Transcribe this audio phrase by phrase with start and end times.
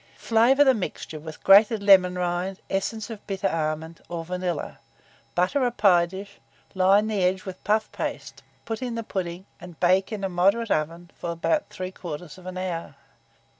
[0.17, 4.79] Flavour the mixture with grated lemon rind, essence of bitter almonds, or vanilla;
[5.35, 6.39] butter a pie dish;
[6.73, 10.71] line the edges with puff paste, put in the pudding, and bake in a moderate
[10.71, 12.95] oven for about 3/4 hour.